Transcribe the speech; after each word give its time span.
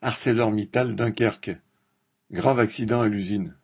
ArcelorMittal 0.00 0.94
Dunkerque. 0.94 1.56
Grave 2.30 2.60
accident 2.60 3.00
à 3.00 3.08
l'usine. 3.08 3.56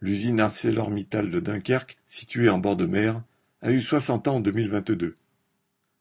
L'usine 0.00 0.40
ArcelorMittal 0.40 1.30
de 1.30 1.38
Dunkerque, 1.38 1.96
située 2.08 2.48
en 2.48 2.58
bord 2.58 2.74
de 2.74 2.86
mer, 2.86 3.22
a 3.60 3.70
eu 3.70 3.80
soixante 3.80 4.26
ans 4.26 4.38
en 4.38 4.40
2022. 4.40 5.14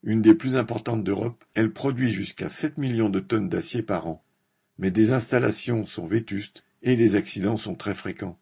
Une 0.01 0.23
des 0.23 0.33
plus 0.33 0.55
importantes 0.55 1.03
d'Europe, 1.03 1.45
elle 1.53 1.71
produit 1.71 2.11
jusqu'à 2.11 2.49
sept 2.49 2.79
millions 2.79 3.09
de 3.09 3.19
tonnes 3.19 3.47
d'acier 3.47 3.83
par 3.83 4.07
an. 4.07 4.23
Mais 4.79 4.89
des 4.89 5.11
installations 5.11 5.85
sont 5.85 6.07
vétustes 6.07 6.63
et 6.81 6.95
les 6.95 7.15
accidents 7.15 7.57
sont 7.57 7.75
très 7.75 7.93
fréquents. 7.93 8.39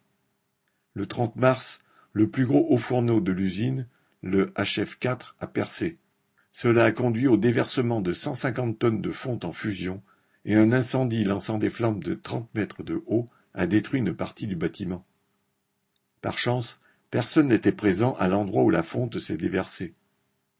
Le 0.93 1.05
30 1.05 1.35
mars, 1.35 1.79
le 2.13 2.29
plus 2.29 2.45
gros 2.45 2.65
haut 2.69 2.77
fourneau 2.77 3.19
de 3.19 3.33
l'usine, 3.33 3.85
le 4.21 4.45
HF4, 4.51 5.33
a 5.41 5.47
percé. 5.47 5.97
Cela 6.53 6.85
a 6.85 6.93
conduit 6.93 7.27
au 7.27 7.35
déversement 7.35 7.99
de 7.99 8.13
150 8.13 8.79
tonnes 8.79 9.01
de 9.01 9.11
fonte 9.11 9.43
en 9.43 9.51
fusion 9.51 10.01
et 10.45 10.55
un 10.55 10.71
incendie 10.71 11.23
lançant 11.23 11.57
des 11.57 11.69
flammes 11.69 12.03
de 12.03 12.13
trente 12.13 12.49
mètres 12.55 12.83
de 12.83 13.03
haut 13.07 13.25
a 13.53 13.67
détruit 13.67 13.99
une 13.99 14.15
partie 14.15 14.47
du 14.47 14.55
bâtiment. 14.55 15.05
Par 16.21 16.37
chance, 16.37 16.77
personne 17.11 17.47
n'était 17.47 17.71
présent 17.71 18.15
à 18.19 18.27
l'endroit 18.27 18.63
où 18.63 18.69
la 18.69 18.83
fonte 18.83 19.19
s'est 19.19 19.37
déversée. 19.37 19.93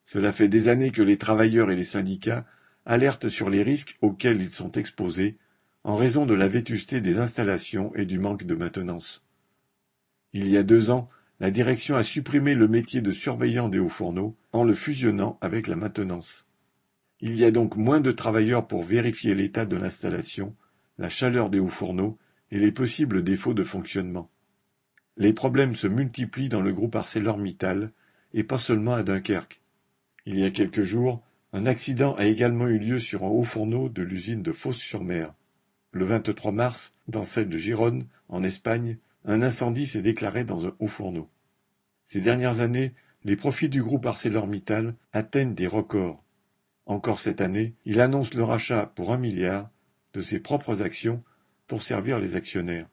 Cela 0.06 0.32
fait 0.32 0.48
des 0.48 0.70
années 0.70 0.92
que 0.92 1.02
les 1.02 1.18
travailleurs 1.18 1.72
et 1.72 1.76
les 1.76 1.84
syndicats 1.84 2.44
alertent 2.86 3.30
sur 3.30 3.50
les 3.50 3.64
risques 3.64 3.98
auxquels 4.02 4.42
ils 4.42 4.52
sont 4.52 4.72
exposés 4.72 5.36
en 5.84 5.96
raison 5.96 6.26
de 6.26 6.34
la 6.34 6.48
vétusté 6.48 7.02
des 7.02 7.20
installations 7.20 7.94
et 7.96 8.06
du 8.06 8.20
manque 8.20 8.44
de 8.44 8.56
maintenance. 8.56 9.22
Il 10.34 10.48
y 10.50 10.58
a 10.58 10.64
deux 10.64 10.92
ans, 10.92 11.10
la 11.40 11.52
direction 11.52 11.96
a 11.96 12.04
supprimé 12.04 12.54
le 12.54 12.68
métier 12.68 13.02
de 13.02 13.12
surveillant 13.12 13.70
des 13.70 13.80
hauts 13.80 13.90
fourneaux 13.90 14.36
en 14.52 14.64
le 14.64 14.76
fusionnant 14.76 15.38
avec 15.42 15.68
la 15.68 15.76
maintenance. 15.76 16.46
Il 17.22 17.36
y 17.36 17.44
a 17.44 17.52
donc 17.52 17.76
moins 17.76 18.00
de 18.00 18.12
travailleurs 18.12 18.66
pour 18.68 18.84
vérifier 18.84 19.36
l'état 19.36 19.66
de 19.66 19.76
l'installation, 19.76 20.56
la 20.98 21.10
chaleur 21.10 21.50
des 21.50 21.60
hauts 21.60 21.68
fourneaux 21.68 22.18
et 22.52 22.60
les 22.60 22.72
possibles 22.72 23.24
défauts 23.24 23.54
de 23.54 23.64
fonctionnement. 23.64 24.30
Les 25.18 25.34
problèmes 25.34 25.76
se 25.76 25.88
multiplient 25.88 26.48
dans 26.48 26.62
le 26.62 26.72
groupe 26.72 26.96
ArcelorMittal 26.96 27.88
et 28.34 28.44
pas 28.44 28.58
seulement 28.58 28.94
à 28.94 29.04
Dunkerque. 29.04 29.62
Il 30.26 30.40
y 30.40 30.46
a 30.46 30.52
quelques 30.52 30.84
jours, 30.84 31.22
un 31.52 31.66
accident 31.66 32.16
a 32.16 32.26
également 32.26 32.68
eu 32.68 32.80
lieu 32.80 33.00
sur 33.00 33.24
un 33.24 33.28
haut 33.28 33.44
fourneau 33.44 33.90
de 33.90 34.02
l'usine 34.02 34.42
de 34.42 34.54
Fos-sur-Mer. 34.54 35.32
Le 35.92 36.06
23 36.06 36.54
mars, 36.54 36.94
dans 37.08 37.24
celle 37.26 37.50
de 37.50 37.58
Gironne, 37.58 38.06
en 38.30 38.44
Espagne, 38.44 38.98
un 39.26 39.42
incendie 39.42 39.88
s'est 39.88 40.02
déclaré 40.02 40.46
dans 40.46 40.68
un 40.68 40.76
haut 40.80 40.88
fourneau. 40.88 41.28
Ces 42.06 42.22
dernières 42.22 42.62
années, 42.62 42.94
les 43.26 43.36
profits 43.36 43.70
du 43.70 43.84
groupe 43.84 44.06
ArcelorMittal 44.06 44.96
atteignent 45.12 45.56
des 45.56 45.68
records. 45.68 46.24
Encore 46.90 47.20
cette 47.20 47.40
année, 47.40 47.76
il 47.86 48.02
annonce 48.02 48.34
le 48.34 48.44
rachat 48.44 48.88
pour 48.88 49.14
un 49.14 49.20
milliard 49.20 49.70
de 50.14 50.22
ses 50.22 50.40
propres 50.40 50.82
actions 50.82 51.24
pour 51.68 51.84
servir 51.84 52.18
les 52.18 52.36
actionnaires. 52.36 52.90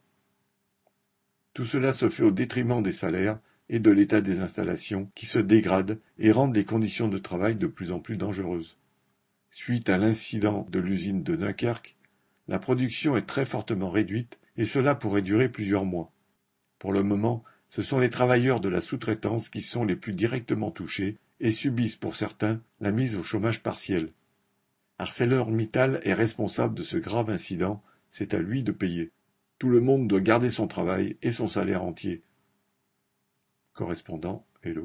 Tout 1.54 1.64
cela 1.64 1.94
se 1.94 2.10
fait 2.10 2.22
au 2.22 2.30
détriment 2.30 2.82
des 2.82 2.92
salaires 2.92 3.38
et 3.70 3.78
de 3.80 3.90
l'état 3.90 4.20
des 4.20 4.40
installations 4.40 5.08
qui 5.16 5.24
se 5.24 5.38
dégradent 5.38 5.98
et 6.18 6.30
rendent 6.30 6.54
les 6.54 6.66
conditions 6.66 7.08
de 7.08 7.16
travail 7.16 7.56
de 7.56 7.66
plus 7.66 7.90
en 7.90 7.98
plus 7.98 8.18
dangereuses. 8.18 8.76
Suite 9.48 9.88
à 9.88 9.96
l'incident 9.96 10.66
de 10.70 10.78
l'usine 10.78 11.22
de 11.22 11.34
Dunkerque, 11.34 11.96
la 12.48 12.58
production 12.58 13.16
est 13.16 13.24
très 13.24 13.46
fortement 13.46 13.88
réduite 13.88 14.38
et 14.58 14.66
cela 14.66 14.94
pourrait 14.94 15.22
durer 15.22 15.48
plusieurs 15.48 15.86
mois. 15.86 16.12
Pour 16.78 16.92
le 16.92 17.02
moment, 17.02 17.44
ce 17.68 17.82
sont 17.82 17.98
les 17.98 18.10
travailleurs 18.10 18.60
de 18.60 18.68
la 18.68 18.80
sous-traitance 18.80 19.48
qui 19.48 19.62
sont 19.62 19.84
les 19.84 19.96
plus 19.96 20.12
directement 20.12 20.70
touchés 20.70 21.18
et 21.40 21.50
subissent 21.50 21.96
pour 21.96 22.14
certains 22.14 22.60
la 22.80 22.92
mise 22.92 23.16
au 23.16 23.22
chômage 23.22 23.62
partiel. 23.62 24.08
ArcelorMittal 24.98 26.00
est 26.04 26.14
responsable 26.14 26.74
de 26.74 26.82
ce 26.82 26.96
grave 26.96 27.30
incident, 27.30 27.82
c'est 28.08 28.34
à 28.34 28.38
lui 28.38 28.62
de 28.62 28.72
payer. 28.72 29.12
Tout 29.58 29.68
le 29.68 29.80
monde 29.80 30.08
doit 30.08 30.20
garder 30.20 30.50
son 30.50 30.68
travail 30.68 31.16
et 31.22 31.32
son 31.32 31.48
salaire 31.48 31.82
entier. 31.82 32.20
Correspondant 33.72 34.46
Hello. 34.62 34.84